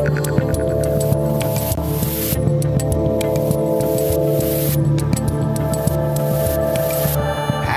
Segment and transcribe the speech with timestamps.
[0.00, 0.06] How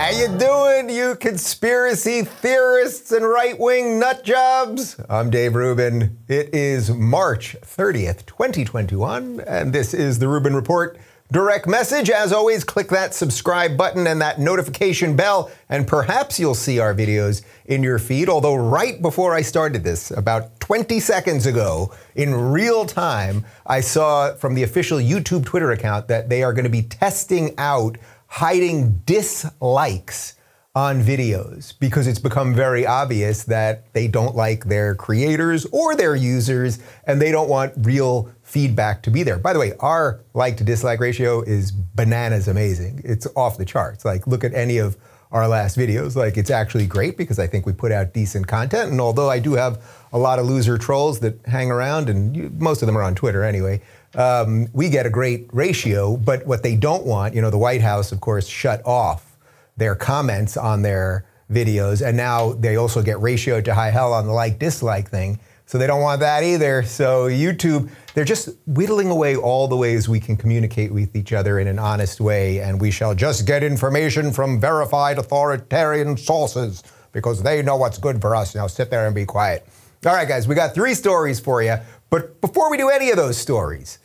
[0.10, 4.96] you doing, you conspiracy theorists and right-wing nut jobs?
[5.10, 6.18] I'm Dave Rubin.
[6.30, 10.98] It is March 30th, 2021, and this is the Rubin Report.
[11.34, 12.12] Direct message.
[12.12, 16.94] As always, click that subscribe button and that notification bell, and perhaps you'll see our
[16.94, 18.30] videos in your feed.
[18.30, 24.36] Although, right before I started this, about 20 seconds ago, in real time, I saw
[24.36, 27.98] from the official YouTube Twitter account that they are going to be testing out
[28.28, 30.36] hiding dislikes
[30.76, 36.16] on videos because it's become very obvious that they don't like their creators or their
[36.16, 39.40] users and they don't want real feedback to be there.
[39.40, 43.02] By the way, our like to dislike ratio is bananas amazing.
[43.04, 44.06] It's off the charts.
[44.06, 44.96] Like, look at any of
[45.32, 46.16] our last videos.
[46.16, 48.92] Like, it's actually great because I think we put out decent content.
[48.92, 52.52] And although I do have a lot of loser trolls that hang around, and you,
[52.60, 53.82] most of them are on Twitter anyway,
[54.14, 56.16] um, we get a great ratio.
[56.16, 59.36] But what they don't want, you know, the White House, of course, shut off
[59.76, 64.28] their comments on their videos, and now they also get ratioed to high hell on
[64.28, 65.40] the like dislike thing.
[65.66, 66.84] So they don't want that either.
[66.84, 71.60] So YouTube, they're just whittling away all the ways we can communicate with each other
[71.60, 77.42] in an honest way, and we shall just get information from verified authoritarian sources because
[77.42, 78.56] they know what's good for us.
[78.56, 79.66] Now sit there and be quiet.
[80.06, 81.78] All right, guys, we got three stories for you.
[82.10, 84.00] But before we do any of those stories,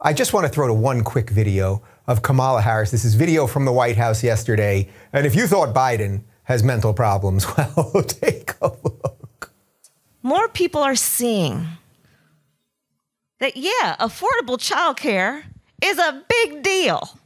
[0.00, 2.90] I just want to throw to one quick video of Kamala Harris.
[2.90, 4.90] This is video from the White House yesterday.
[5.12, 9.17] And if you thought Biden has mental problems, well, take a look.
[10.28, 11.66] More people are seeing
[13.40, 15.44] that, yeah, affordable childcare
[15.82, 17.18] is a big deal.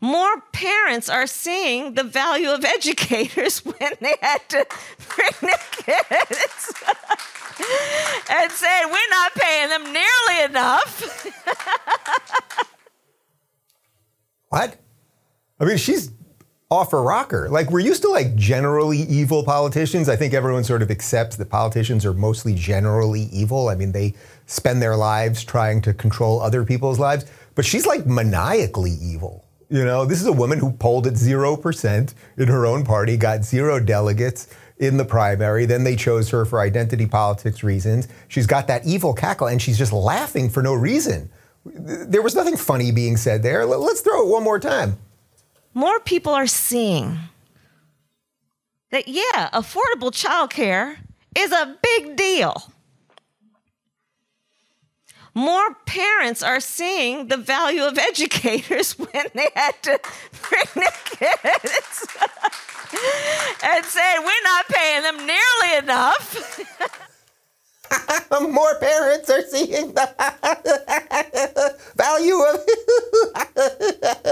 [0.00, 4.66] More parents are seeing the value of educators when they had to
[5.14, 6.72] bring their kids
[8.30, 11.14] and said, We're not paying them nearly enough.
[14.50, 14.80] What?
[15.60, 16.10] I mean, she's
[16.70, 17.48] off a rocker.
[17.48, 20.08] Like, we're used to like generally evil politicians.
[20.08, 23.70] I think everyone sort of accepts that politicians are mostly generally evil.
[23.70, 24.14] I mean, they
[24.46, 27.24] spend their lives trying to control other people's lives,
[27.54, 29.46] but she's like maniacally evil.
[29.70, 33.44] You know, this is a woman who polled at 0% in her own party, got
[33.44, 35.64] zero delegates in the primary.
[35.66, 38.08] Then they chose her for identity politics reasons.
[38.28, 41.30] She's got that evil cackle and she's just laughing for no reason.
[41.64, 43.66] There was nothing funny being said there.
[43.66, 44.96] Let's throw it one more time.
[45.78, 47.20] More people are seeing
[48.90, 50.96] that, yeah, affordable childcare
[51.36, 52.72] is a big deal.
[55.34, 60.00] More parents are seeing the value of educators when they had to
[60.48, 62.06] bring their kids
[63.62, 67.04] and said, We're not paying them nearly enough.
[68.40, 72.42] More parents are seeing the value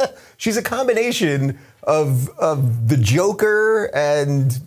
[0.04, 0.18] of.
[0.36, 4.60] She's a combination of of the Joker and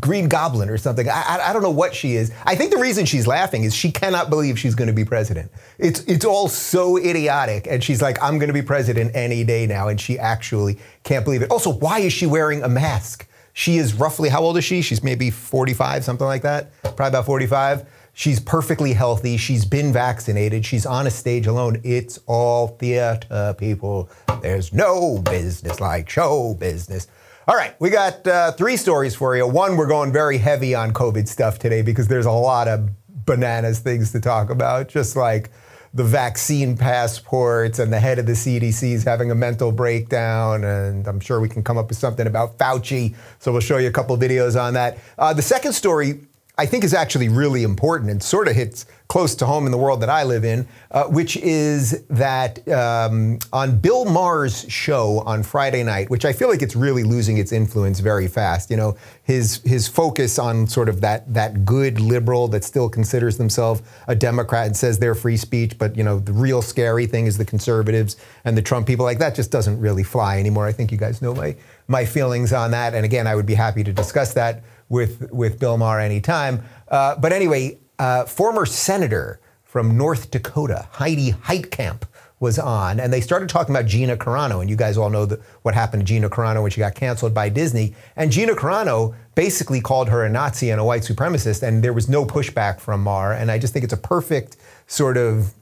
[0.00, 1.08] Green Goblin or something.
[1.08, 2.30] I, I, I don't know what she is.
[2.44, 5.50] I think the reason she's laughing is she cannot believe she's going to be president.
[5.78, 9.66] It's it's all so idiotic, and she's like, "I'm going to be president any day
[9.66, 11.50] now," and she actually can't believe it.
[11.50, 13.26] Also, why is she wearing a mask?
[13.52, 14.82] She is roughly how old is she?
[14.82, 16.72] She's maybe 45, something like that.
[16.82, 17.86] Probably about 45.
[18.14, 19.36] She's perfectly healthy.
[19.36, 20.64] She's been vaccinated.
[20.64, 21.80] She's on a stage alone.
[21.82, 24.08] It's all theater, people.
[24.40, 27.08] There's no business like show business.
[27.46, 29.46] All right, we got uh, three stories for you.
[29.46, 32.88] One, we're going very heavy on COVID stuff today because there's a lot of
[33.26, 35.50] bananas things to talk about, just like
[35.92, 40.64] the vaccine passports and the head of the CDC is having a mental breakdown.
[40.64, 43.14] And I'm sure we can come up with something about Fauci.
[43.40, 44.98] So we'll show you a couple videos on that.
[45.18, 46.20] Uh, the second story
[46.56, 49.78] I think is actually really important and sort of hits close to home in the
[49.78, 55.42] world that I live in, uh, which is that um, on Bill Maher's show on
[55.42, 58.70] Friday night, which I feel like it's really losing its influence very fast.
[58.70, 63.36] You know, his his focus on sort of that that good liberal that still considers
[63.36, 67.26] themselves a Democrat and says they're free speech, but you know, the real scary thing
[67.26, 69.04] is the conservatives and the Trump people.
[69.04, 70.66] Like that just doesn't really fly anymore.
[70.66, 71.56] I think you guys know my
[71.88, 74.62] my feelings on that, and again, I would be happy to discuss that
[74.94, 76.62] with with Bill Maher anytime.
[76.88, 82.02] Uh, but anyway, uh, former senator from North Dakota, Heidi Heitkamp,
[82.40, 84.60] was on, and they started talking about Gina Carano.
[84.60, 87.34] And you guys all know the, what happened to Gina Carano when she got canceled
[87.34, 87.94] by Disney.
[88.16, 92.08] And Gina Carano basically called her a Nazi and a white supremacist, and there was
[92.08, 93.32] no pushback from Maher.
[93.32, 94.56] And I just think it's a perfect
[94.86, 95.52] sort of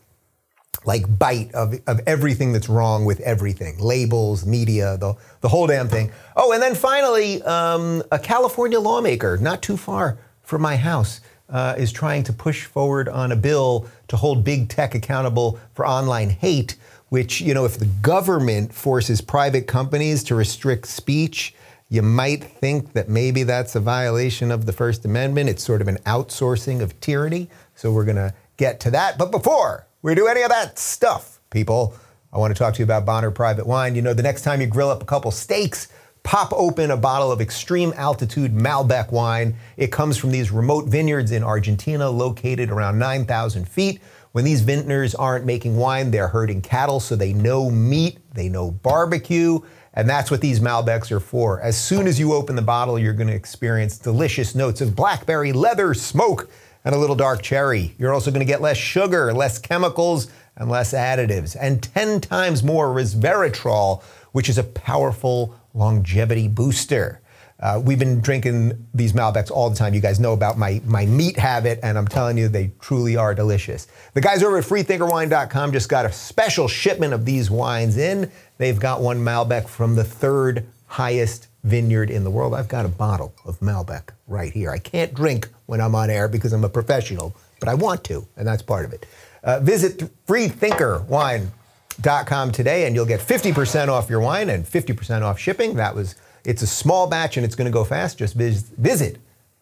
[0.84, 5.88] like bite of, of everything that's wrong with everything labels media the, the whole damn
[5.88, 11.20] thing oh and then finally um, a california lawmaker not too far from my house
[11.52, 15.86] uh, is trying to push forward on a bill to hold big tech accountable for
[15.86, 16.76] online hate,
[17.10, 21.54] which, you know, if the government forces private companies to restrict speech,
[21.90, 25.50] you might think that maybe that's a violation of the First Amendment.
[25.50, 27.50] It's sort of an outsourcing of tyranny.
[27.74, 29.18] So we're going to get to that.
[29.18, 31.94] But before we do any of that stuff, people,
[32.32, 33.94] I want to talk to you about Bonner Private Wine.
[33.94, 35.88] You know, the next time you grill up a couple steaks,
[36.22, 39.54] pop open a bottle of extreme altitude Malbec wine.
[39.76, 44.00] It comes from these remote vineyards in Argentina, located around 9,000 feet.
[44.32, 48.70] When these vintners aren't making wine, they're herding cattle, so they know meat, they know
[48.70, 49.60] barbecue.
[49.94, 51.60] And that's what these Malbecs are for.
[51.60, 55.52] As soon as you open the bottle, you're going to experience delicious notes of blackberry,
[55.52, 56.48] leather, smoke,
[56.84, 57.94] and a little dark cherry.
[57.98, 62.62] You're also going to get less sugar, less chemicals, and less additives, and 10 times
[62.62, 64.02] more resveratrol,
[64.32, 67.20] which is a powerful longevity booster.
[67.58, 69.94] Uh, we've been drinking these Malbecs all the time.
[69.94, 73.34] You guys know about my, my meat habit, and I'm telling you, they truly are
[73.34, 73.86] delicious.
[74.14, 78.30] The guys over at freethinkerwine.com just got a special shipment of these wines in.
[78.58, 82.54] They've got one Malbec from the third highest vineyard in the world.
[82.54, 84.70] I've got a bottle of Malbec right here.
[84.70, 88.26] I can't drink when I'm on air because I'm a professional, but I want to,
[88.36, 89.06] and that's part of it.
[89.44, 95.76] Uh, visit freethinkerwine.com today, and you'll get 50% off your wine and 50% off shipping.
[95.76, 98.18] That was it's a small batch and it's going to go fast.
[98.18, 99.18] Just visit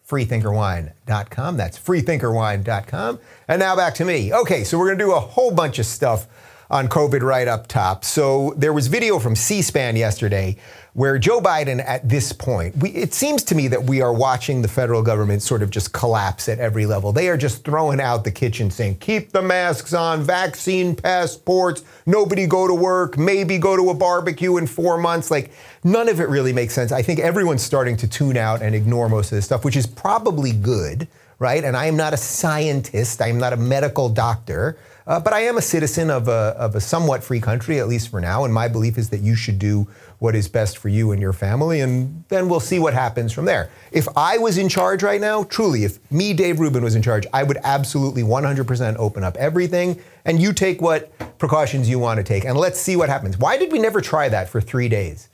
[0.07, 1.57] freethinkerwine.com.
[1.57, 3.19] That's freethinkerwine.com.
[3.47, 4.33] And now back to me.
[4.33, 6.27] Okay, so we're going to do a whole bunch of stuff
[6.71, 8.05] on COVID right up top.
[8.05, 10.55] So there was video from C-SPAN yesterday
[10.93, 14.61] where Joe Biden, at this point, we, it seems to me that we are watching
[14.61, 17.11] the federal government sort of just collapse at every level.
[17.11, 22.47] They are just throwing out the kitchen saying, keep the masks on, vaccine passports, nobody
[22.47, 25.29] go to work, maybe go to a barbecue in four months.
[25.29, 25.51] Like,
[25.83, 26.91] none of it really makes sense.
[26.91, 29.87] I think everyone's starting to tune out and ignore most of this stuff, which is
[29.87, 31.07] probably good,
[31.39, 31.63] right?
[31.63, 34.77] And I am not a scientist, I am not a medical doctor.
[35.07, 38.09] Uh, but I am a citizen of a, of a somewhat free country, at least
[38.09, 39.87] for now, and my belief is that you should do
[40.19, 43.45] what is best for you and your family, and then we'll see what happens from
[43.45, 43.71] there.
[43.91, 47.25] If I was in charge right now, truly, if me, Dave Rubin, was in charge,
[47.33, 52.23] I would absolutely 100% open up everything, and you take what precautions you want to
[52.23, 53.37] take, and let's see what happens.
[53.37, 55.29] Why did we never try that for three days?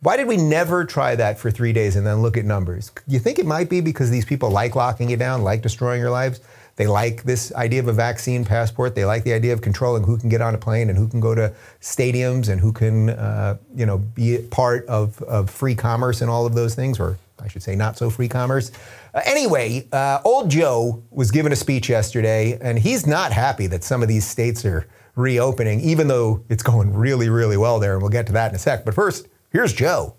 [0.00, 2.90] Why did we never try that for three days and then look at numbers?
[3.06, 6.10] You think it might be because these people like locking you down, like destroying your
[6.10, 6.40] lives?
[6.76, 8.94] They like this idea of a vaccine passport.
[8.94, 11.20] They like the idea of controlling who can get on a plane and who can
[11.20, 16.22] go to stadiums and who can, uh, you know, be part of, of free commerce
[16.22, 18.72] and all of those things, or I should say, not so free commerce.
[19.14, 23.84] Uh, anyway, uh, old Joe was given a speech yesterday, and he's not happy that
[23.84, 27.92] some of these states are reopening, even though it's going really, really well there.
[27.92, 28.84] And we'll get to that in a sec.
[28.84, 30.14] But first, here's Joe.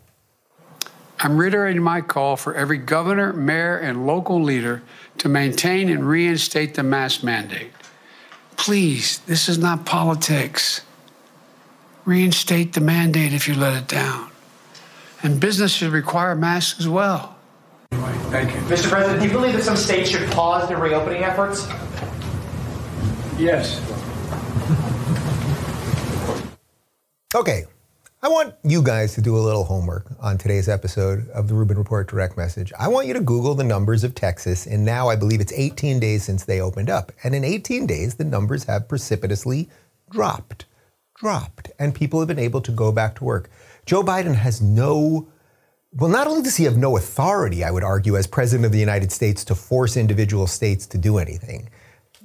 [1.20, 4.84] I'm reiterating my call for every governor, mayor, and local leader
[5.18, 7.72] to maintain and reinstate the mask mandate.
[8.58, 10.82] Please, this is not politics.
[12.06, 14.30] Reinstate the mandate if you let it down.
[15.22, 17.38] And business should require masks as well.
[17.92, 18.62] Thank you.
[18.62, 18.90] Mr.
[18.90, 21.68] President, do you believe that some states should pause their reopening efforts?
[23.38, 23.80] Yes.
[27.36, 27.66] Okay,
[28.24, 31.78] I want you guys to do a little homework on today's episode of the Rubin
[31.78, 32.72] Report Direct Message.
[32.80, 36.00] I want you to Google the numbers of Texas, and now I believe it's 18
[36.00, 37.12] days since they opened up.
[37.26, 39.68] And in 18 days, the numbers have precipitously
[40.10, 40.68] dropped,
[41.16, 43.50] dropped, and people have been able to go back to work.
[43.86, 45.28] Joe Biden has no,
[45.92, 48.80] well, not only does he have no authority, I would argue, as President of the
[48.80, 51.70] United States to force individual states to do anything.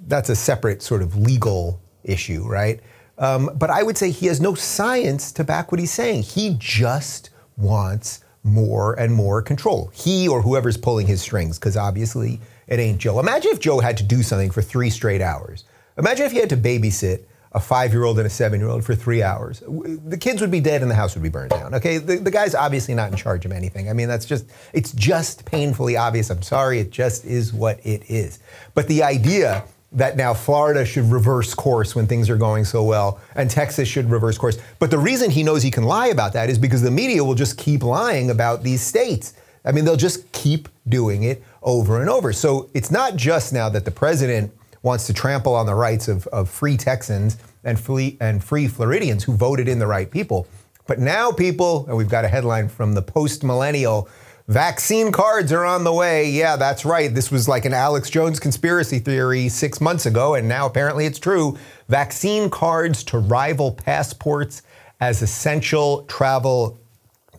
[0.07, 2.79] That's a separate sort of legal issue, right?
[3.19, 6.23] Um, but I would say he has no science to back what he's saying.
[6.23, 9.91] He just wants more and more control.
[9.93, 13.19] He or whoever's pulling his strings, because obviously it ain't Joe.
[13.19, 15.65] Imagine if Joe had to do something for three straight hours.
[15.97, 18.85] Imagine if he had to babysit a five year old and a seven year old
[18.85, 19.63] for three hours.
[19.67, 21.75] The kids would be dead and the house would be burned down.
[21.75, 23.89] Okay, the, the guy's obviously not in charge of anything.
[23.89, 26.31] I mean, that's just, it's just painfully obvious.
[26.31, 28.39] I'm sorry, it just is what it is.
[28.75, 33.21] But the idea that now Florida should reverse course when things are going so well,
[33.35, 34.59] and Texas should reverse course.
[34.79, 37.35] But the reason he knows he can lie about that is because the media will
[37.35, 39.35] just keep lying about these states.
[39.65, 42.33] I mean, they'll just keep doing it over and over.
[42.33, 44.53] So it's not just now that the president
[44.83, 49.25] wants to trample on the rights of, of free Texans and free, and free Floridians
[49.25, 50.47] who voted in the right people.
[50.87, 54.09] But now people, and we've got a headline from the post millennial
[54.49, 56.31] Vaccine cards are on the way.
[56.31, 57.15] Yeah, that's right.
[57.15, 61.19] This was like an Alex Jones conspiracy theory six months ago, and now apparently it's
[61.19, 61.59] true.
[61.89, 64.63] Vaccine cards to rival passports
[65.01, 66.81] as essential travel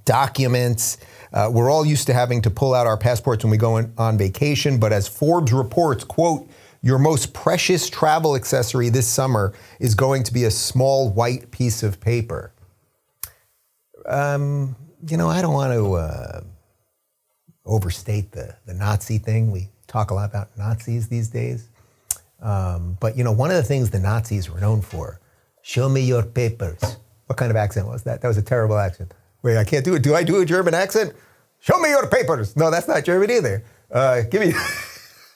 [0.05, 0.99] documents.
[1.33, 3.91] Uh, we're all used to having to pull out our passports when we go in,
[3.97, 6.47] on vacation, but as Forbes reports, quote,
[6.83, 11.81] your most precious travel accessory this summer is going to be a small white piece
[11.81, 12.53] of paper.
[14.05, 14.75] Um,
[15.07, 16.38] you know, I don't want to uh,
[17.69, 19.51] overstate the, the Nazi thing.
[19.51, 21.69] We talk a lot about Nazis these days.
[22.41, 25.19] Um, but, you know, one of the things the Nazis were known for
[25.61, 26.97] show me your papers.
[27.27, 28.21] What kind of accent was that?
[28.21, 29.13] That was a terrible accent.
[29.43, 30.03] Wait, I can't do it.
[30.03, 31.13] Do I do a German accent?
[31.59, 32.55] Show me your papers.
[32.55, 33.63] No, that's not German either.
[33.91, 34.53] Uh, give me.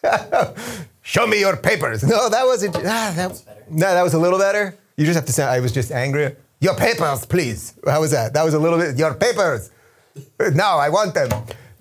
[1.02, 2.04] Show me your papers.
[2.04, 2.76] No, that wasn't.
[2.78, 4.78] Ah, that, no, that was a little better.
[4.98, 6.36] You just have to say, I was just angry.
[6.62, 7.74] Your papers, please.
[7.86, 8.34] How was that?
[8.34, 8.98] That was a little bit.
[8.98, 9.70] Your papers.
[10.40, 11.30] No, I want them.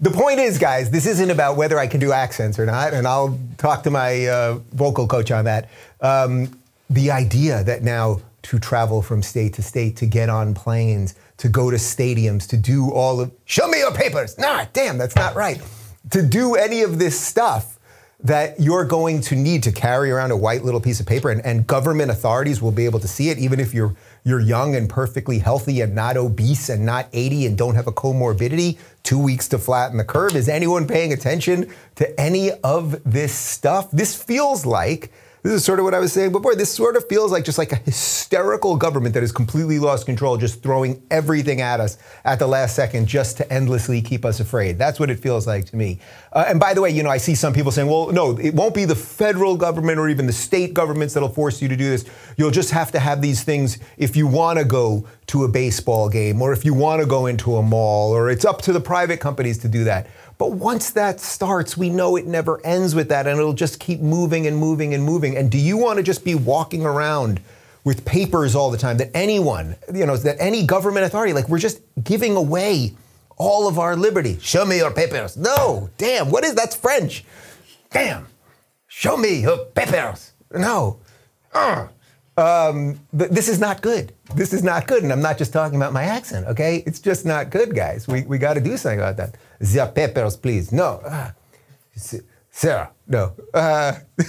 [0.03, 3.07] The point is, guys, this isn't about whether I can do accents or not, and
[3.07, 5.71] I'll talk to my uh, vocal coach on that.
[6.01, 6.59] Um,
[6.91, 11.49] the idea that now to travel from state to state, to get on planes, to
[11.49, 14.37] go to stadiums, to do all of, show me your papers.
[14.39, 15.63] Nah, damn, that's not right.
[16.11, 17.79] To do any of this stuff
[18.25, 21.45] that you're going to need to carry around a white little piece of paper and,
[21.45, 24.89] and, government authorities will be able to see it even if you're you're young and
[24.89, 29.49] perfectly healthy and not obese and not 80 and don't have a comorbidity two weeks
[29.49, 30.37] to flatten the curve.
[30.37, 33.91] Is anyone paying attention to any of this stuff?
[33.91, 36.55] This feels like this is sort of what I was saying before.
[36.55, 40.37] This sort of feels like just like a hysterical government that has completely lost control,
[40.37, 44.79] just throwing everything at us at the last second just to endlessly keep us afraid.
[44.79, 45.99] That's what it feels like to me.
[46.33, 48.55] Uh, and by the way, you know, I see some people saying, well, no, it
[48.55, 51.91] won't be the federal government or even the state governments that'll force you to do
[51.91, 52.05] this.
[52.37, 56.09] You'll just have to have these things if you want to go to a baseball
[56.09, 58.81] game or if you want to go into a mall or it's up to the
[58.81, 60.07] private companies to do that.
[60.43, 64.01] But once that starts, we know it never ends with that and it'll just keep
[64.01, 65.37] moving and moving and moving.
[65.37, 67.41] And do you want to just be walking around
[67.85, 71.61] with papers all the time that anyone, you know, that any government authority, like we're
[71.61, 72.93] just giving away
[73.37, 74.37] all of our liberty?
[74.41, 75.37] Show me your papers.
[75.37, 77.25] No, damn, what is that's French?
[77.93, 78.27] Damn,
[78.89, 80.33] show me your papers.
[80.51, 80.99] No.
[81.55, 81.87] Uh.
[82.37, 84.15] Um, this is not good.
[84.35, 85.03] This is not good.
[85.03, 86.83] And I'm not just talking about my accent, okay?
[86.87, 88.09] It's just not good, guys.
[88.09, 89.37] We, we got to do something about that.
[89.63, 90.73] The peppers, please.
[90.73, 91.01] No.
[91.05, 91.31] Uh,
[92.51, 93.33] Sarah, no.
[93.55, 93.95] Uh,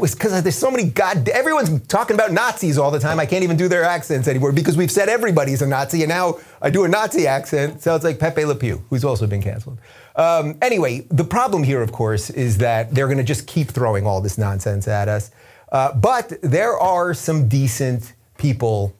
[0.00, 1.28] because there's so many god.
[1.28, 3.18] Everyone's talking about Nazis all the time.
[3.18, 6.38] I can't even do their accents anymore because we've said everybody's a Nazi, and now
[6.62, 7.82] I do a Nazi accent.
[7.82, 9.80] Sounds like Pepe Le Pew, who's also been canceled.
[10.14, 14.06] Um, anyway, the problem here, of course, is that they're going to just keep throwing
[14.06, 15.32] all this nonsense at us.
[15.72, 18.95] Uh, but there are some decent people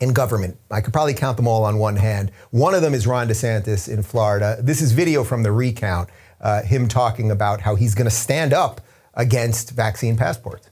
[0.00, 0.56] in government.
[0.70, 2.32] I could probably count them all on one hand.
[2.50, 4.56] One of them is Ron DeSantis in Florida.
[4.60, 6.08] This is video from the recount,
[6.40, 8.80] uh, him talking about how he's going to stand up
[9.14, 10.69] against vaccine passports.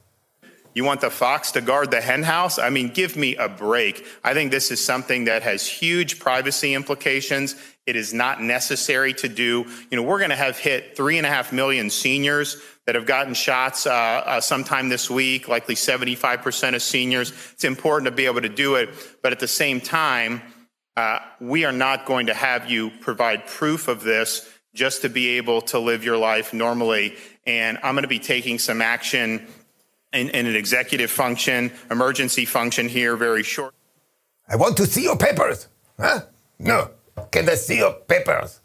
[0.75, 2.59] You want the fox to guard the henhouse?
[2.59, 4.07] I mean, give me a break.
[4.23, 7.57] I think this is something that has huge privacy implications.
[7.87, 9.67] It is not necessary to do.
[9.91, 13.07] You know, we're going to have hit three and a half million seniors that have
[13.07, 17.33] gotten shots uh, uh, sometime this week, likely 75% of seniors.
[17.53, 18.91] It's important to be able to do it,
[19.23, 20.43] but at the same time,
[20.97, 25.37] uh, we are not going to have you provide proof of this just to be
[25.37, 27.15] able to live your life normally.
[27.47, 29.47] And I'm going to be taking some action
[30.13, 33.75] in, in an executive function, emergency function here very short.
[34.49, 35.69] I want to see your papers.
[35.99, 36.21] Huh?
[36.59, 36.91] No.
[37.31, 38.61] Can I see your papers?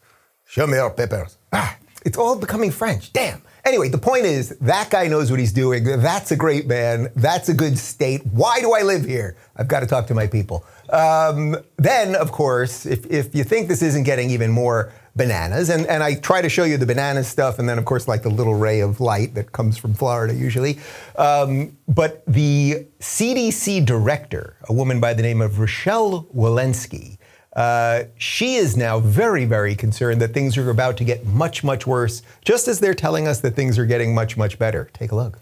[0.46, 1.38] Show me your papers.
[1.52, 3.12] Ah, it's all becoming French.
[3.12, 3.42] Damn.
[3.66, 5.84] Anyway, the point is that guy knows what he's doing.
[5.86, 7.10] That's a great man.
[7.16, 8.26] That's a good state.
[8.28, 9.38] Why do I live here?
[9.56, 10.66] I've got to talk to my people.
[10.90, 15.86] Um, then, of course, if, if you think this isn't getting even more bananas, and,
[15.88, 18.29] and I try to show you the banana stuff, and then, of course, like the
[18.29, 20.79] little ray of light that comes from Florida usually.
[21.17, 27.17] Um, but the CDC director, a woman by the name of Rochelle Walensky,
[27.55, 31.86] uh, she is now very, very concerned that things are about to get much, much
[31.86, 34.89] worse, just as they're telling us that things are getting much, much better.
[34.93, 35.39] Take a look.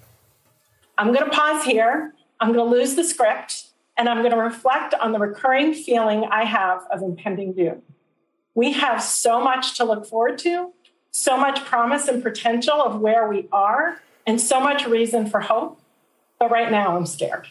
[0.98, 2.14] I'm going to pause here.
[2.42, 6.26] I'm going to lose the script, and I'm going to reflect on the recurring feeling
[6.30, 7.82] I have of impending doom.
[8.54, 10.74] We have so much to look forward to,
[11.12, 15.80] so much promise and potential of where we are, and so much reason for hope.
[16.40, 17.48] But right now, I'm scared.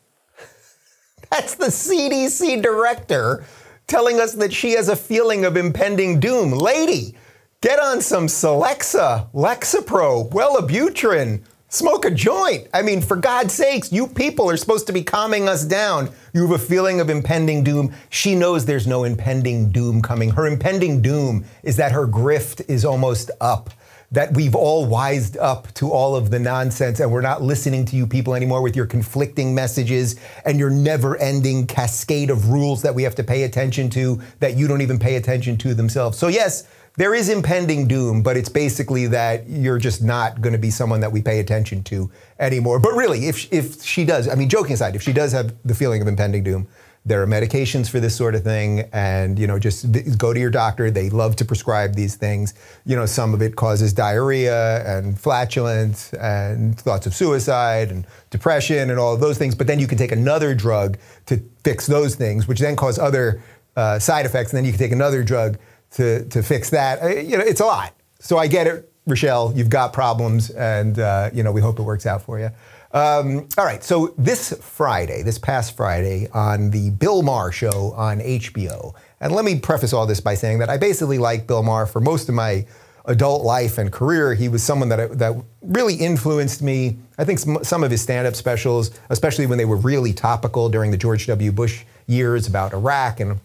[1.30, 3.44] That's the CDC director
[3.86, 6.52] telling us that she has a feeling of impending doom.
[6.52, 7.14] Lady,
[7.60, 12.68] get on some Celexa, Lexapro, Wellbutrin, smoke a joint.
[12.74, 16.10] I mean, for God's sakes, you people are supposed to be calming us down.
[16.34, 17.94] You have a feeling of impending doom.
[18.10, 20.30] She knows there's no impending doom coming.
[20.30, 23.70] Her impending doom is that her grift is almost up.
[24.12, 27.94] that we've all wised up to all of the nonsense and we're not listening to
[27.94, 32.92] you people anymore with your conflicting messages and your never ending cascade of rules that
[32.92, 36.18] we have to pay attention to that you don't even pay attention to themselves.
[36.18, 36.66] So, yes,
[36.96, 41.00] there is impending doom, but it's basically that you're just not going to be someone
[41.00, 42.78] that we pay attention to anymore.
[42.78, 45.74] But really, if, if she does, I mean, joking aside, if she does have the
[45.74, 46.68] feeling of impending doom,
[47.06, 49.86] there are medications for this sort of thing, and you know, just
[50.18, 50.90] go to your doctor.
[50.90, 52.52] They love to prescribe these things.
[52.84, 58.90] You know, some of it causes diarrhea and flatulence and thoughts of suicide and depression
[58.90, 59.54] and all of those things.
[59.54, 63.42] But then you can take another drug to fix those things, which then cause other
[63.76, 64.52] uh, side effects.
[64.52, 65.56] And then you can take another drug
[65.92, 67.02] to to fix that.
[67.02, 67.94] Uh, you know, it's a lot.
[68.18, 69.52] So I get it, Rochelle.
[69.54, 72.50] You've got problems, and uh, you know, we hope it works out for you.
[72.92, 78.18] Um, all right, so this Friday, this past Friday, on the Bill Maher show on
[78.18, 81.86] HBO, and let me preface all this by saying that I basically like Bill Maher
[81.86, 82.66] for most of my
[83.04, 84.34] adult life and career.
[84.34, 86.98] He was someone that, that really influenced me.
[87.18, 90.68] I think some, some of his stand up specials, especially when they were really topical
[90.68, 91.52] during the George W.
[91.52, 93.40] Bush years about Iraq and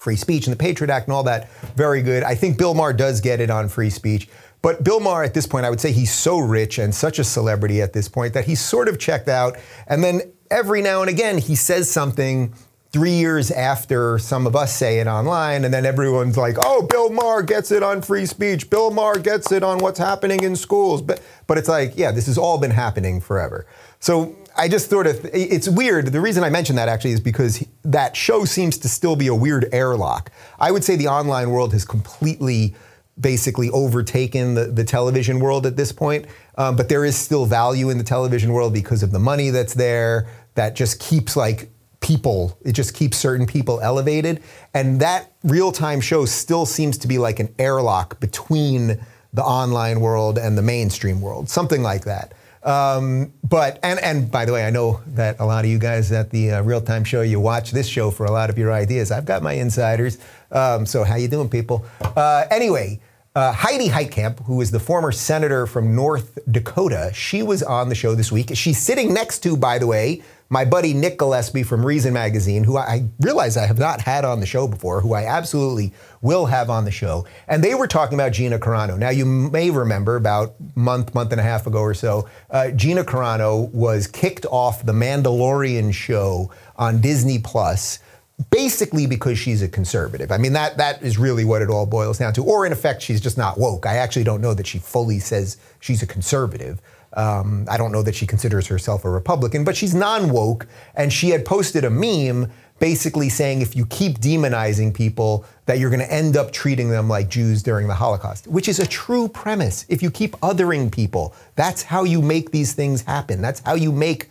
[0.00, 2.22] free speech and the Patriot Act and all that, very good.
[2.22, 4.28] I think Bill Maher does get it on free speech.
[4.62, 7.24] But Bill Maher, at this point, I would say he's so rich and such a
[7.24, 9.58] celebrity at this point that he's sort of checked out.
[9.86, 12.54] And then every now and again, he says something
[12.92, 17.10] three years after some of us say it online, and then everyone's like, oh, Bill
[17.10, 18.68] Maher gets it on free speech.
[18.68, 21.00] Bill Maher gets it on what's happening in schools.
[21.00, 23.66] But, but it's like, yeah, this has all been happening forever.
[24.00, 26.08] So I just sort of, it's weird.
[26.08, 29.34] The reason I mention that actually is because that show seems to still be a
[29.34, 30.30] weird airlock.
[30.58, 32.74] I would say the online world has completely
[33.18, 36.26] basically overtaken the, the television world at this point.
[36.56, 39.74] Um, but there is still value in the television world because of the money that's
[39.74, 41.68] there that just keeps like
[42.00, 44.42] people, it just keeps certain people elevated.
[44.74, 49.00] And that real time show still seems to be like an airlock between
[49.32, 52.32] the online world and the mainstream world, something like that.
[52.62, 56.12] Um, but and and by the way, I know that a lot of you guys
[56.12, 58.72] at the uh, real time show you watch this show for a lot of your
[58.72, 59.10] ideas.
[59.10, 60.18] I've got my insiders.
[60.50, 61.84] Um, so how you doing, people?
[62.00, 63.00] Uh, anyway,
[63.34, 67.94] uh, Heidi Heitkamp, who is the former senator from North Dakota, she was on the
[67.94, 68.50] show this week.
[68.54, 72.76] She's sitting next to, by the way, my buddy Nick Gillespie from Reason Magazine, who
[72.76, 76.68] I realize I have not had on the show before, who I absolutely will have
[76.68, 77.24] on the show.
[77.46, 78.98] And they were talking about Gina Carano.
[78.98, 83.04] Now, you may remember about month, month and a half ago or so, uh, Gina
[83.04, 88.00] Carano was kicked off the Mandalorian show on Disney Plus
[88.48, 90.32] basically because she's a conservative.
[90.32, 92.44] I mean, that that is really what it all boils down to.
[92.44, 93.86] Or in effect, she's just not woke.
[93.86, 96.80] I actually don't know that she fully says she's a conservative.
[97.14, 100.66] Um, I don't know that she considers herself a Republican, but she's non woke.
[100.94, 105.90] And she had posted a meme basically saying if you keep demonizing people, that you're
[105.90, 109.28] going to end up treating them like Jews during the Holocaust, which is a true
[109.28, 109.84] premise.
[109.88, 113.42] If you keep othering people, that's how you make these things happen.
[113.42, 114.30] That's how you make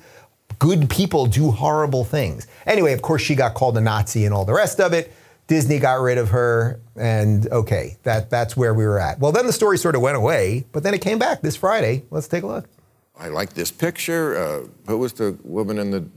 [0.59, 2.47] good people do horrible things.
[2.65, 5.11] Anyway, of course, she got called a Nazi and all the rest of it.
[5.47, 9.19] Disney got rid of her, and okay, that, that's where we were at.
[9.19, 12.03] Well, then the story sort of went away, but then it came back this Friday.
[12.11, 12.69] Let's take a look.
[13.17, 14.37] I like this picture.
[14.37, 16.07] Uh, who was the woman in the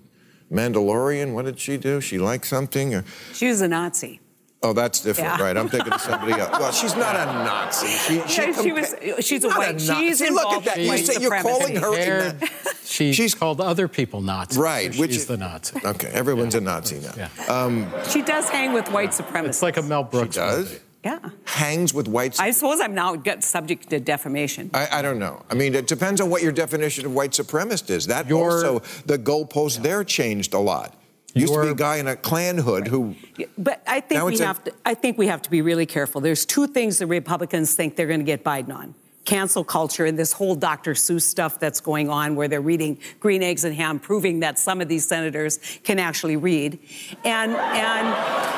[0.52, 1.33] Mandalorian?
[1.33, 2.02] What did she do?
[2.02, 3.02] She liked something?
[3.33, 4.20] She was a Nazi.
[4.64, 5.44] Oh, that's different, Yeah.
[5.44, 5.57] right?
[5.57, 6.53] I'm thinking of somebody else.
[6.59, 7.88] Well, she's not a Nazi.
[7.88, 10.07] She, Yeah, she compa- was- she's a not white- Nazi.
[10.09, 10.79] she's Look at that.
[10.79, 12.51] You say, you're calling her in Compared- that.
[12.85, 14.59] She She's- called other people Nazis.
[14.59, 15.81] Right, so which she's is- the Nazi.
[15.85, 17.12] Okay, everyone's a Nazi now.
[17.16, 17.29] Yeah.
[17.53, 19.46] Um, She does hang with white supremacists.
[19.48, 20.59] It's like a Mel Brooks She does?
[20.68, 20.79] movie.
[21.05, 21.18] Yeah.
[21.46, 22.38] Hangs with white.
[22.38, 24.70] I suppose I'm now subject to defamation.
[24.72, 25.42] I, I don't know.
[25.51, 28.07] I mean, it depends on what your definition of white supremacist is.
[28.07, 30.94] That Your- also, the goalpost there changed a lot.
[31.35, 33.14] Used to be a guy in a Klan hood who.
[33.57, 34.73] But I think we a- have to.
[34.85, 36.21] I think we have to be really careful.
[36.21, 40.18] There's two things the Republicans think they're going to get Biden on: cancel culture and
[40.18, 40.92] this whole Dr.
[40.92, 44.81] Seuss stuff that's going on, where they're reading Green Eggs and Ham, proving that some
[44.81, 46.79] of these senators can actually read,
[47.25, 48.07] and and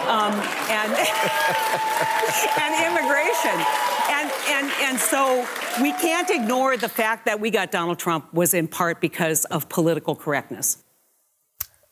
[0.09, 0.33] um,
[0.69, 0.93] and
[2.61, 3.65] and immigration.
[4.07, 5.47] And, and, and so
[5.83, 9.69] we can't ignore the fact that we got Donald Trump was in part because of
[9.69, 10.84] political correctness.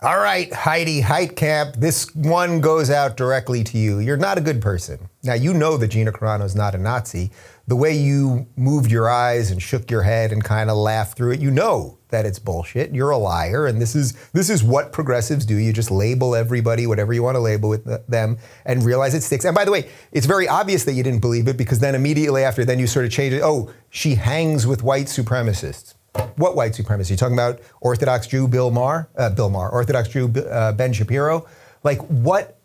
[0.04, 4.00] All right, Heidi Heitkamp, this one goes out directly to you.
[4.00, 5.08] You're not a good person.
[5.22, 7.30] Now, you know that Gina Carano is not a Nazi.
[7.68, 11.34] The way you moved your eyes and shook your head and kind of laughed through
[11.34, 12.92] it, you know that it's bullshit.
[12.92, 15.54] You're a liar, and this is this is what progressives do.
[15.54, 19.44] You just label everybody whatever you want to label with them and realize it sticks.
[19.44, 22.42] And by the way, it's very obvious that you didn't believe it because then immediately
[22.42, 23.42] after, then you sort of change it.
[23.44, 25.94] Oh, she hangs with white supremacists.
[26.36, 27.12] What white supremacy?
[27.12, 29.08] You're talking about Orthodox Jew Bill Maher?
[29.16, 31.46] Uh, Bill Maher, Orthodox Jew uh, Ben Shapiro?
[31.84, 32.58] Like, what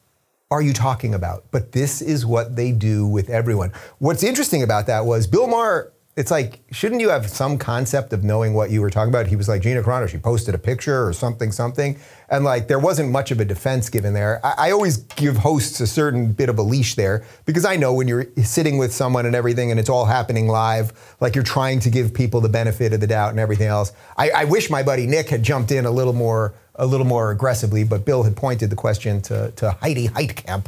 [0.51, 1.45] are you talking about?
[1.51, 3.71] But this is what they do with everyone.
[3.99, 8.23] What's interesting about that was Bill Maher it's like, shouldn't you have some concept of
[8.23, 9.27] knowing what you were talking about?
[9.27, 11.95] He was like, Gina Carano, she posted a picture or something, something.
[12.27, 14.43] And like, there wasn't much of a defense given there.
[14.43, 17.93] I, I always give hosts a certain bit of a leash there because I know
[17.93, 21.79] when you're sitting with someone and everything and it's all happening live, like you're trying
[21.81, 23.93] to give people the benefit of the doubt and everything else.
[24.17, 27.29] I, I wish my buddy Nick had jumped in a little more, a little more
[27.29, 30.65] aggressively, but Bill had pointed the question to, to Heidi Heitkamp.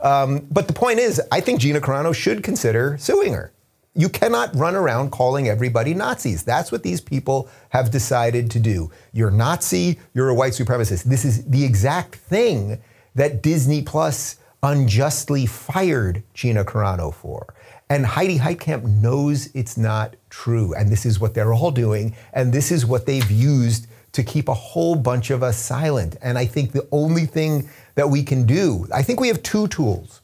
[0.00, 3.52] Um, but the point is, I think Gina Carano should consider suing her.
[3.94, 6.42] You cannot run around calling everybody Nazis.
[6.44, 8.90] That's what these people have decided to do.
[9.12, 11.04] You're Nazi, you're a white supremacist.
[11.04, 12.80] This is the exact thing
[13.14, 17.54] that Disney Plus unjustly fired Gina Carano for.
[17.90, 20.72] And Heidi Heitkamp knows it's not true.
[20.74, 22.16] And this is what they're all doing.
[22.32, 26.16] And this is what they've used to keep a whole bunch of us silent.
[26.22, 29.68] And I think the only thing that we can do, I think we have two
[29.68, 30.22] tools.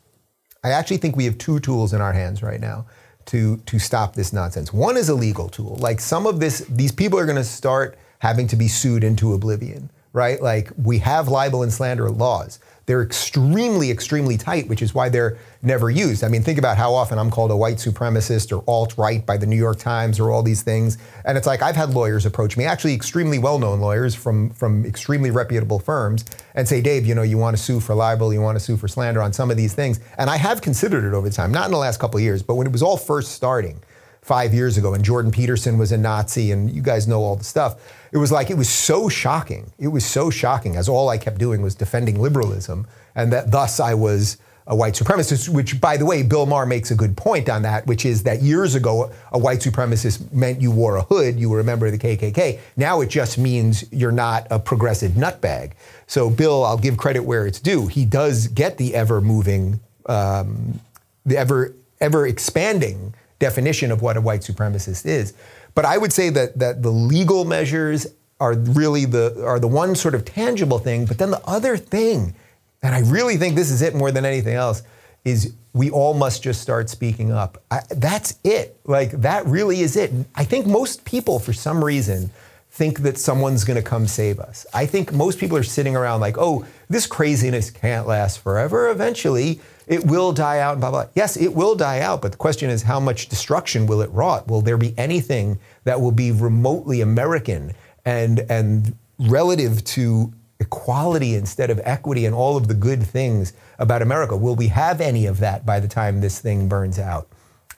[0.65, 2.87] I actually think we have two tools in our hands right now
[3.29, 4.73] to, to stop this nonsense.
[4.73, 5.77] One is a legal tool.
[5.77, 9.35] Like some of this, these people are going to start having to be sued into
[9.35, 10.43] oblivion, right?
[10.43, 12.59] Like we have libel and slander laws.
[12.89, 16.25] They're extremely, extremely tight, which is why they're never used.
[16.25, 19.37] I mean, think about how often I'm called a white supremacist or alt right by
[19.37, 20.97] the New York Times or all these things.
[21.27, 24.87] And it's like I've had lawyers approach me, actually extremely well known lawyers from, from
[24.87, 26.25] extremely reputable firms,
[26.55, 28.79] and say, Dave, you know, you want to sue for libel, you want to sue
[28.79, 30.01] for slander on some of these things.
[30.17, 32.55] And I have considered it over time, not in the last couple of years, but
[32.55, 33.83] when it was all first starting
[34.29, 37.45] five years ago and Jordan Peterson was a Nazi and you guys know all the
[37.45, 37.81] stuff.
[38.13, 39.73] It was like, it was so shocking.
[39.79, 43.81] It was so shocking as all I kept doing was defending liberalism and that thus
[43.81, 44.37] I was
[44.67, 47.87] a white supremacist, which by the way, Bill Maher makes a good point on that,
[47.87, 51.61] which is that years ago, a white supremacist meant you wore a hood, you were
[51.61, 52.61] a member of the KKK.
[52.77, 55.73] Now it just means you're not a progressive nutbag.
[56.07, 57.87] So Bill, I'll give credit where it's due.
[57.87, 60.81] He does get the ever moving, um,
[61.25, 65.35] the ever, ever expanding definition of what a white supremacist is.
[65.75, 68.07] But I would say that that the legal measures
[68.41, 71.07] are really the are the one sort of tangible thing.
[71.07, 72.35] But then the other thing,
[72.83, 74.83] and I really think this is it more than anything else,
[75.25, 77.63] is we all must just start speaking up.
[77.71, 78.79] I, that's it.
[78.85, 80.13] Like that really is it.
[80.35, 82.31] I think most people, for some reason,
[82.79, 84.65] think that someone's going to come save us.
[84.73, 88.89] I think most people are sitting around like, oh, this craziness can't last forever.
[88.89, 91.07] Eventually, it will die out, blah, blah.
[91.17, 94.47] Yes, it will die out, but the question is how much destruction will it wrought?
[94.47, 97.73] Will there be anything that will be remotely American
[98.05, 104.03] and, and relative to equality instead of equity and all of the good things about
[104.03, 104.37] America?
[104.37, 107.27] Will we have any of that by the time this thing burns out?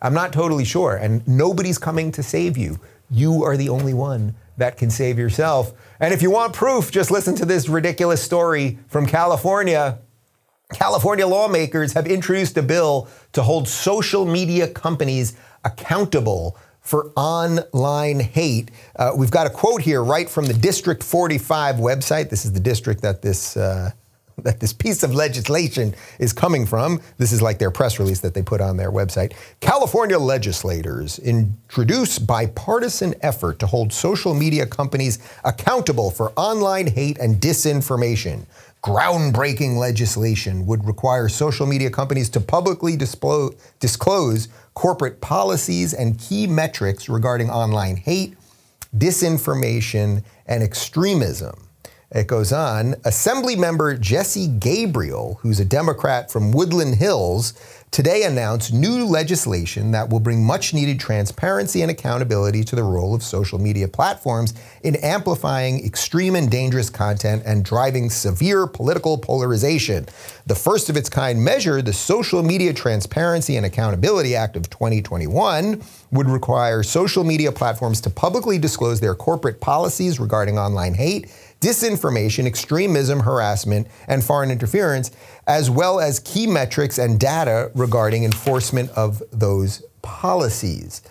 [0.03, 2.79] I'm not totally sure, and nobody's coming to save you.
[3.11, 5.73] You are the only one that can save yourself.
[5.99, 9.99] And if you want proof, just listen to this ridiculous story from California.
[10.73, 18.71] California lawmakers have introduced a bill to hold social media companies accountable for online hate.
[18.97, 22.31] Uh, we've got a quote here right from the District 45 website.
[22.31, 23.57] This is the district that this.
[23.57, 23.91] Uh,
[24.39, 27.01] that this piece of legislation is coming from.
[27.19, 29.33] This is like their press release that they put on their website.
[29.61, 37.37] California legislators introduce bipartisan effort to hold social media companies accountable for online hate and
[37.37, 38.47] disinformation.
[38.83, 46.47] Groundbreaking legislation would require social media companies to publicly disclose, disclose corporate policies and key
[46.47, 48.37] metrics regarding online hate,
[48.97, 51.70] disinformation, and extremism.
[52.13, 52.97] It goes on.
[53.05, 57.55] Assembly member Jesse Gabriel, who's a Democrat from Woodland Hills,
[57.93, 63.15] today announced new legislation that will bring much needed transparency and accountability to the role
[63.15, 70.05] of social media platforms in amplifying extreme and dangerous content and driving severe political polarization.
[70.47, 75.81] The first of its kind measure, the Social Media Transparency and Accountability Act of 2021,
[76.11, 82.47] would require social media platforms to publicly disclose their corporate policies regarding online hate disinformation,
[82.47, 85.11] extremism, harassment, and foreign interference,
[85.47, 91.03] as well as key metrics and data regarding enforcement of those policies.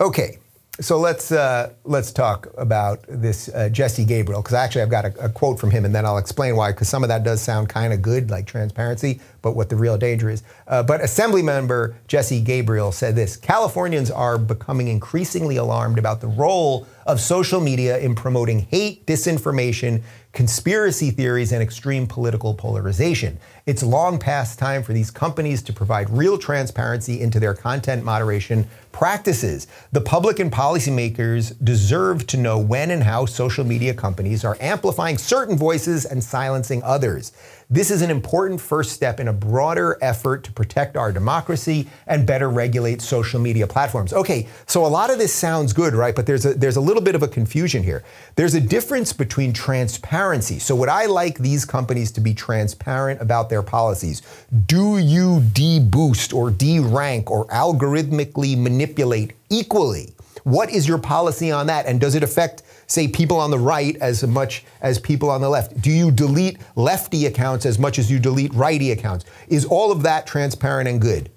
[0.00, 0.38] Okay,
[0.80, 5.24] so let's uh, let's talk about this uh, Jesse Gabriel because actually I've got a,
[5.24, 7.68] a, quote from him and then I'll explain why because some of that does sound
[7.68, 10.42] kind of good like transparency, but what the real danger is.
[10.66, 16.26] Uh, but Assembly Member Jesse Gabriel said this: Californians are becoming increasingly alarmed about the
[16.26, 20.02] role of social media in promoting hate, disinformation,
[20.32, 23.38] conspiracy theories, and extreme political polarization.
[23.66, 28.66] It's long past time for these companies to provide real transparency into their content moderation
[28.90, 29.66] practices.
[29.92, 35.18] The public and policymakers deserve to know when and how social media companies are amplifying
[35.18, 37.32] certain voices and silencing others.
[37.70, 42.26] This is an important first step in a broader effort to protect our democracy and
[42.26, 44.12] better regulate social media platforms.
[44.12, 46.14] Okay, so a lot of this sounds good, right?
[46.14, 48.04] But there's a there's a little bit of a confusion here.
[48.36, 50.58] There's a difference between transparency.
[50.58, 54.22] So would I like these companies to be transparent about their policies?
[54.66, 60.14] Do you deboost or derank or algorithmically manipulate equally?
[60.42, 61.86] What is your policy on that?
[61.86, 65.48] And does it affect say people on the right as much as people on the
[65.48, 65.80] left?
[65.80, 69.24] Do you delete lefty accounts as much as you delete righty accounts?
[69.48, 71.30] Is all of that transparent and good?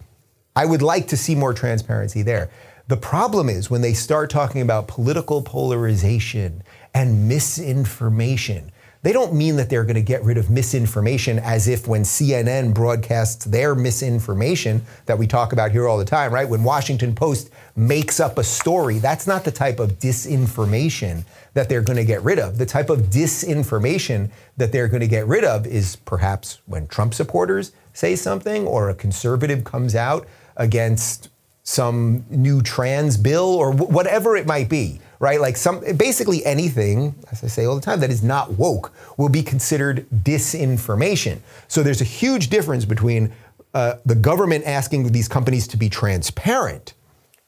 [0.56, 2.50] I would like to see more transparency there.
[2.88, 8.72] The problem is when they start talking about political polarization and misinformation.
[9.04, 12.74] They don't mean that they're going to get rid of misinformation as if when CNN
[12.74, 16.48] broadcasts their misinformation that we talk about here all the time, right?
[16.48, 21.82] When Washington Post makes up a story, that's not the type of disinformation that they're
[21.82, 22.58] going to get rid of.
[22.58, 27.14] The type of disinformation that they're going to get rid of is perhaps when Trump
[27.14, 31.30] supporters say something or a conservative comes out against
[31.64, 35.40] some new trans bill or wh- whatever it might be, right?
[35.40, 39.30] Like some basically anything, as I say all the time, that is not woke will
[39.30, 41.40] be considered disinformation.
[41.68, 43.34] So there's a huge difference between
[43.74, 46.94] uh, the government asking these companies to be transparent.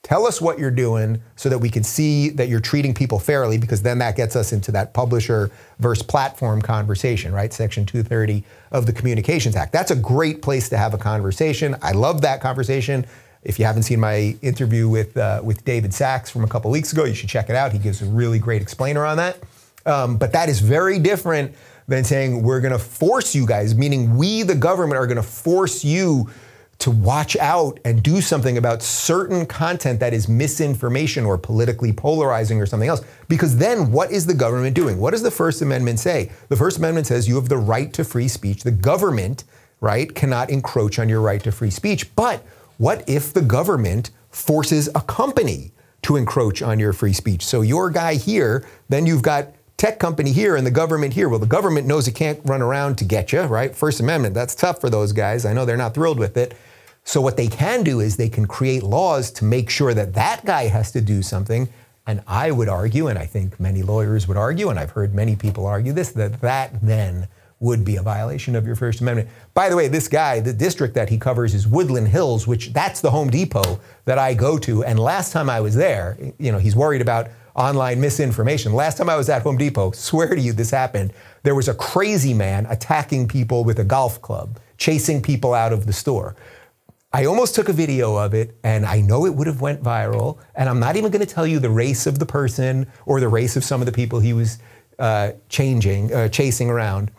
[0.01, 3.57] Tell us what you're doing so that we can see that you're treating people fairly,
[3.57, 7.51] because then that gets us into that publisher versus platform conversation, right?
[7.51, 9.73] Section 230 of the Communications Act.
[9.73, 11.75] That's a great place to have a conversation.
[11.81, 13.05] I love that conversation.
[13.43, 16.91] If you haven't seen my interview with uh, with David Sacks from a couple weeks
[16.91, 17.71] ago, you should check it out.
[17.71, 19.37] He gives a really great explainer on that.
[19.85, 21.55] Um, but that is very different
[21.87, 25.23] than saying we're going to force you guys, meaning we, the government, are going to
[25.23, 26.29] force you
[26.79, 32.61] to watch out and do something about certain content that is misinformation or politically polarizing
[32.61, 33.01] or something else.
[33.27, 34.97] Because then what is the government doing?
[34.97, 36.31] What does the First Amendment say?
[36.47, 38.63] The First Amendment says you have the right to free speech.
[38.63, 39.43] The government,
[39.81, 42.15] right, cannot encroach on your right to free speech.
[42.15, 42.45] But
[42.79, 47.45] what if the government forces a company to encroach on your free speech?
[47.45, 51.27] So your guy here, then you've got tech company here and the government here.
[51.27, 53.75] Well, the government knows it can't run around to get you, right?
[53.75, 55.45] First Amendment, that's tough for those guys.
[55.45, 56.55] I know they're not thrilled with it.
[57.03, 60.45] So what they can do is they can create laws to make sure that that
[60.45, 61.67] guy has to do something.
[62.07, 65.35] And I would argue, and I think many lawyers would argue, and I've heard many
[65.35, 67.27] people argue this, that that then
[67.59, 69.29] would be a violation of your First Amendment.
[69.53, 73.01] By the way, this guy, the district that he covers is Woodland Hills, which that's
[73.01, 74.83] the Home Depot that I go to.
[74.83, 78.73] And last time I was there, you know, he's worried about online misinformation.
[78.73, 81.11] Last time I was at Home Depot, swear to you this happened.
[81.43, 85.85] There was a crazy man attacking people with a golf club, chasing people out of
[85.85, 86.35] the store.
[87.11, 90.37] I almost took a video of it, and I know it would have went viral.
[90.55, 93.27] And I'm not even going to tell you the race of the person or the
[93.27, 94.59] race of some of the people he was
[94.99, 97.11] uh, changing, uh, chasing around.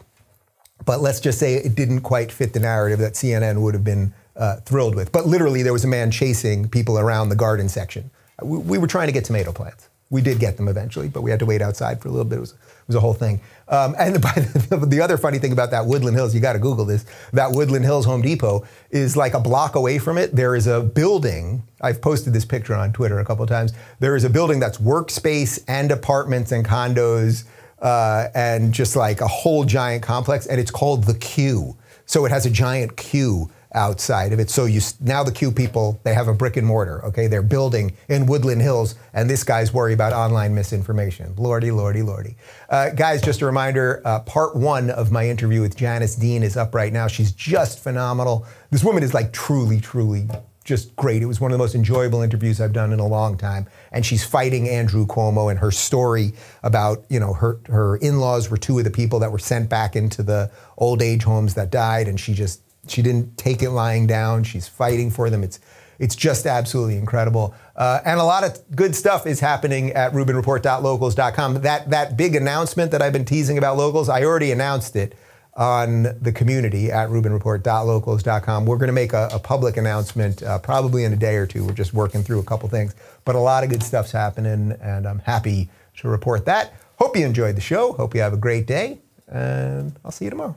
[0.84, 4.12] But let's just say it didn't quite fit the narrative that CNN would have been
[4.36, 5.12] uh, thrilled with.
[5.12, 8.10] But literally, there was a man chasing people around the garden section.
[8.42, 9.88] We, we, were trying to get tomato plants.
[10.08, 12.38] We did get them eventually, but we had to wait outside for a little bit.
[12.38, 13.40] It was, it was a whole thing.
[13.68, 16.84] Um, and the, the, other funny thing about that Woodland Hills, you got to Google
[16.84, 17.04] this.
[17.32, 20.34] That Woodland Hills Home Depot is like a block away from it.
[20.34, 21.62] There is a building.
[21.80, 23.72] I've posted this picture on Twitter a couple times.
[24.00, 27.44] There is a building that's workspace and apartments and condos
[27.80, 31.76] uh, and just like a whole giant complex, and it's called the Q.
[32.06, 34.50] So it has a giant Q outside of it.
[34.50, 37.04] So you now the Q people they have a brick and mortar.
[37.04, 41.34] Okay, they're building in Woodland Hills, and this guy's worried about online misinformation.
[41.36, 42.36] Lordy, lordy, lordy.
[42.68, 46.56] Uh, guys, just a reminder: uh, part one of my interview with Janice Dean is
[46.56, 47.06] up right now.
[47.06, 48.46] She's just phenomenal.
[48.70, 50.28] This woman is like truly, truly
[50.64, 51.22] just great.
[51.22, 53.66] It was one of the most enjoyable interviews I've done in a long time.
[53.92, 58.58] And she's fighting Andrew Cuomo and her story about, you know, her her in-laws were
[58.58, 62.08] two of the people that were sent back into the old age homes that died,
[62.08, 64.44] and she just she didn't take it lying down.
[64.44, 65.42] She's fighting for them.
[65.42, 65.60] It's
[65.98, 67.54] it's just absolutely incredible.
[67.76, 71.62] Uh, and a lot of good stuff is happening at RubinReport.locals.com.
[71.62, 75.14] That that big announcement that I've been teasing about locals, I already announced it
[75.54, 78.66] on the community at RubinReport.locals.com.
[78.66, 81.64] We're going to make a, a public announcement uh, probably in a day or two.
[81.64, 85.06] We're just working through a couple things, but a lot of good stuff's happening, and
[85.06, 86.72] I'm happy to report that.
[86.96, 87.92] Hope you enjoyed the show.
[87.92, 90.56] Hope you have a great day, and I'll see you tomorrow.